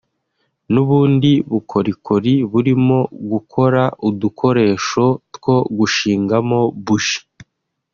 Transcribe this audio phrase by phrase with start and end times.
[0.73, 2.99] n’ubundi bukorikori burimo
[3.31, 7.19] gukora udukoresho two gushingamo bougies